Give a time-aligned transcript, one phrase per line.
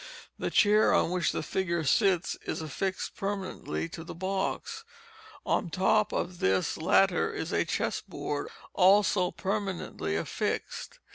[0.39, 4.83] The chair on which the figure sits is affixed permanently to the box.
[5.45, 10.97] On the top of this latter is a chess board, also permanently affixed.